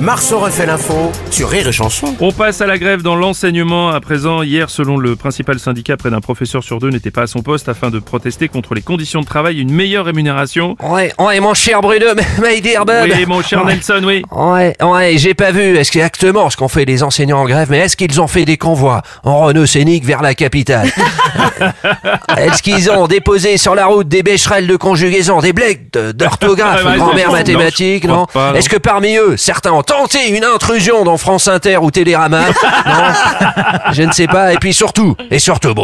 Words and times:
Marceau 0.00 0.38
refait 0.40 0.66
l'info 0.66 1.12
sur 1.30 1.48
Rire 1.48 1.68
et 1.68 1.72
Chanson. 1.72 2.14
On 2.20 2.32
passe 2.32 2.60
à 2.60 2.66
la 2.66 2.78
grève 2.78 3.02
dans 3.02 3.14
l'enseignement 3.16 3.90
à 3.90 4.00
présent. 4.00 4.42
Hier, 4.42 4.68
selon 4.68 4.96
le 4.96 5.16
principal 5.16 5.58
syndicat, 5.58 5.96
près 5.96 6.10
d'un 6.10 6.20
professeur 6.20 6.62
sur 6.64 6.78
deux 6.78 6.90
n'était 6.90 7.10
pas 7.10 7.22
à 7.22 7.26
son 7.26 7.40
poste 7.40 7.68
afin 7.68 7.90
de 7.90 7.98
protester 7.98 8.48
contre 8.48 8.74
les 8.74 8.82
conditions 8.82 9.20
de 9.20 9.26
travail 9.26 9.58
et 9.58 9.62
une 9.62 9.72
meilleure 9.72 10.04
rémunération. 10.06 10.76
Ouais, 10.82 11.12
ouais, 11.18 11.40
mon 11.40 11.54
cher 11.54 11.80
Bruno, 11.80 12.06
my 12.42 12.60
dear 12.60 12.84
bud. 12.84 13.12
Oui, 13.14 13.26
mon 13.26 13.42
cher 13.42 13.64
Nelson, 13.64 14.02
oui. 14.04 14.22
Ouais, 14.32 14.74
ouais, 14.82 15.16
j'ai 15.16 15.34
pas 15.34 15.52
vu 15.52 15.76
est-ce 15.76 15.96
exactement 15.96 16.50
ce 16.50 16.56
qu'ont 16.56 16.68
fait 16.68 16.84
les 16.84 17.02
enseignants 17.02 17.40
en 17.40 17.46
grève, 17.46 17.68
mais 17.70 17.78
est-ce 17.78 17.96
qu'ils 17.96 18.20
ont 18.20 18.26
fait 18.26 18.44
des 18.44 18.56
convois 18.56 19.02
en 19.22 19.44
Renault 19.44 19.66
Scénic 19.66 20.04
vers 20.04 20.22
la 20.22 20.34
capitale? 20.34 20.90
Est-ce 22.36 22.62
qu'ils 22.62 22.90
ont 22.90 23.06
déposé 23.06 23.56
sur 23.58 23.74
la 23.74 23.86
route 23.86 24.08
des 24.08 24.22
bécherelles 24.22 24.66
de 24.66 24.76
conjugaison, 24.76 25.40
des 25.40 25.52
de- 25.52 26.12
d'orthographe, 26.12 26.82
grand-mère 26.96 27.30
je 27.30 28.06
non, 28.06 28.26
non. 28.34 28.54
Est-ce 28.54 28.68
que 28.68 28.76
parmi 28.76 29.16
eux, 29.16 29.36
certains 29.36 29.72
ont 29.72 29.82
tenté 29.84 30.28
une 30.36 30.44
intrusion 30.44 31.04
dans 31.04 31.16
France 31.16 31.48
Inter 31.48 31.78
ou 31.78 31.90
Télérama 31.90 32.40
Non, 32.86 33.92
je 33.92 34.02
ne 34.02 34.12
sais 34.12 34.26
pas. 34.26 34.52
Et 34.52 34.56
puis 34.58 34.72
surtout, 34.74 35.16
et 35.30 35.38
surtout, 35.38 35.74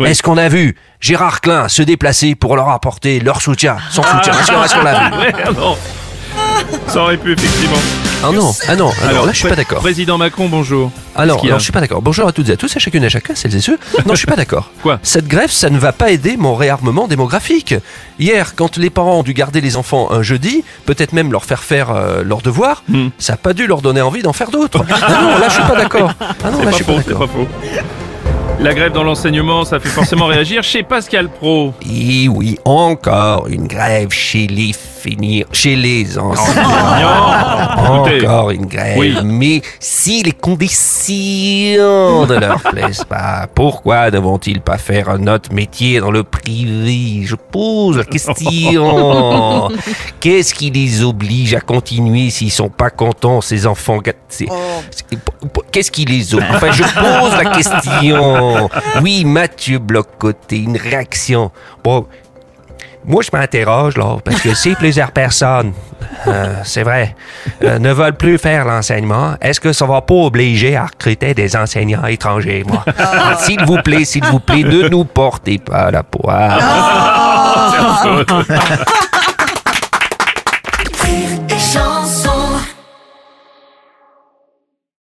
Oui. 0.00 0.08
est-ce 0.08 0.22
qu'on 0.22 0.36
a 0.38 0.48
vu 0.48 0.76
Gérard 1.00 1.40
Klein 1.40 1.68
se 1.68 1.82
déplacer 1.82 2.34
pour 2.34 2.56
leur 2.56 2.68
apporter 2.68 3.20
leur 3.20 3.40
soutien, 3.40 3.76
son 3.90 4.02
soutien? 4.02 4.32
Est-ce 4.38 4.52
qu'on- 4.52 4.62
est-ce 4.64 4.74
qu'on 4.74 4.82
l'a 4.84 5.10
vu? 5.10 5.16
Ouais, 5.18 5.32
non. 5.56 5.76
Ça 6.88 7.02
aurait 7.02 7.16
pu, 7.16 7.32
effectivement. 7.32 7.78
Ah 8.22 8.32
non, 8.32 8.52
ah 8.68 8.76
non, 8.76 8.90
ah 9.02 9.12
non, 9.14 9.24
là 9.24 9.32
je 9.32 9.38
suis 9.38 9.48
pas 9.48 9.56
d'accord. 9.56 9.78
Président 9.80 10.18
Macron, 10.18 10.46
bonjour. 10.50 10.90
Ah 11.16 11.24
non, 11.24 11.34
Qu'est-ce 11.34 11.40
qu'il 11.40 11.48
y 11.48 11.52
a 11.52 11.54
non, 11.54 11.58
je 11.58 11.62
suis 11.64 11.72
pas 11.72 11.80
d'accord. 11.80 12.02
Bonjour 12.02 12.28
à 12.28 12.32
toutes 12.32 12.50
et 12.50 12.52
à 12.52 12.56
tous, 12.56 12.76
à 12.76 12.78
chacune 12.78 13.02
et 13.02 13.06
à 13.06 13.08
chacun, 13.08 13.34
celles 13.34 13.54
et 13.56 13.60
ceux. 13.62 13.78
Non, 14.04 14.12
je 14.12 14.16
suis 14.18 14.26
pas 14.26 14.36
d'accord. 14.36 14.70
Quoi 14.82 14.98
Cette 15.02 15.26
grève, 15.26 15.50
ça 15.50 15.70
ne 15.70 15.78
va 15.78 15.92
pas 15.92 16.10
aider 16.10 16.36
mon 16.36 16.54
réarmement 16.54 17.08
démographique. 17.08 17.74
Hier, 18.18 18.54
quand 18.56 18.76
les 18.76 18.90
parents 18.90 19.20
ont 19.20 19.22
dû 19.22 19.32
garder 19.32 19.62
les 19.62 19.76
enfants 19.78 20.10
un 20.12 20.20
jeudi, 20.22 20.64
peut-être 20.84 21.14
même 21.14 21.32
leur 21.32 21.44
faire 21.46 21.62
faire 21.62 21.90
euh, 21.92 22.22
leurs 22.22 22.42
devoirs, 22.42 22.82
Hmm. 22.88 23.08
ça 23.18 23.32
n'a 23.34 23.36
pas 23.38 23.52
dû 23.54 23.66
leur 23.66 23.80
donner 23.82 24.00
envie 24.02 24.22
d'en 24.22 24.32
faire 24.34 24.50
d'autres. 24.50 24.84
Ah 25.02 25.18
non, 25.22 25.38
là 25.38 25.48
je 25.48 25.54
suis 25.54 25.62
pas 25.62 25.76
d'accord. 25.76 26.12
Ah 26.20 26.50
non, 26.50 26.62
là 26.62 26.70
je 26.72 26.76
suis 26.76 26.84
pas 26.84 26.92
faux, 26.92 27.00
c'est 27.04 27.10
d'accord. 27.12 27.26
pas 27.28 27.32
faux. 27.32 27.48
La 28.60 28.74
grève 28.74 28.92
dans 28.92 29.04
l'enseignement, 29.04 29.64
ça 29.64 29.80
fait 29.80 29.88
forcément 29.88 30.26
réagir 30.26 30.62
chez 30.62 30.82
Pascal 30.82 31.30
Pro. 31.30 31.72
Et 31.90 32.28
oui, 32.28 32.58
encore 32.66 33.46
une 33.48 33.66
grève 33.66 34.10
chez 34.12 34.46
les 34.46 34.72
finir, 35.00 35.46
chez 35.52 35.76
les 35.76 36.12
écoutez. 36.12 36.26
Encore 38.26 38.50
une 38.50 38.66
grève. 38.66 38.98
Oui. 38.98 39.16
Mais 39.24 39.62
si 39.78 40.22
les 40.22 40.32
conditions 40.32 42.26
ne 42.26 42.38
leur 42.38 42.60
plaisent 42.62 43.04
pas, 43.04 43.46
pourquoi 43.54 44.10
ne 44.10 44.18
vont-ils 44.18 44.60
pas 44.60 44.78
faire 44.78 45.08
un 45.08 45.26
autre 45.26 45.52
métier 45.52 46.00
dans 46.00 46.10
le 46.10 46.22
privé? 46.24 47.22
Je 47.24 47.34
pose 47.34 47.96
la 47.98 48.04
question. 48.04 49.68
Qu'est-ce 50.20 50.54
qui 50.54 50.70
les 50.70 51.02
oblige 51.02 51.54
à 51.54 51.60
continuer 51.60 52.30
s'ils 52.30 52.50
sont 52.52 52.68
pas 52.68 52.90
contents, 52.90 53.40
ces 53.40 53.66
enfants 53.66 53.98
c'est- 54.28 54.46
Qu'est-ce 55.72 55.90
qui 55.90 56.04
les 56.04 56.34
oblige? 56.34 56.50
Enfin, 56.54 56.70
je 56.72 56.82
pose 56.82 57.36
la 57.42 57.50
question. 57.50 58.68
Oui, 59.02 59.24
Mathieu 59.24 59.78
Bloc-Côté, 59.78 60.58
une 60.58 60.76
réaction. 60.76 61.50
Bon, 61.82 62.06
moi, 63.04 63.22
je 63.22 63.30
m'interroge, 63.32 63.96
là, 63.96 64.18
parce 64.24 64.40
que 64.40 64.54
si 64.54 64.74
plusieurs 64.74 65.12
personnes, 65.12 65.72
euh, 66.26 66.54
c'est 66.64 66.82
vrai, 66.82 67.14
euh, 67.64 67.78
ne 67.78 67.92
veulent 67.92 68.16
plus 68.16 68.38
faire 68.38 68.64
l'enseignement, 68.64 69.34
est-ce 69.40 69.60
que 69.60 69.72
ça 69.72 69.86
va 69.86 70.02
pas 70.02 70.14
obliger 70.14 70.76
à 70.76 70.86
recruter 70.86 71.34
des 71.34 71.56
enseignants 71.56 72.04
étrangers, 72.06 72.64
moi? 72.66 72.84
S'il 73.38 73.64
vous 73.64 73.80
plaît, 73.82 74.04
s'il 74.04 74.24
vous 74.24 74.40
plaît, 74.40 74.62
ne 74.62 74.88
nous 74.88 75.04
portez 75.04 75.58
pas 75.58 75.90
la 75.90 76.02
poire. 76.02 76.58